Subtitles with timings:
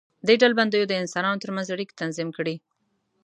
[0.27, 2.55] دې ډلبندیو د انسانانو تر منځ اړیکې تنظیم کړې.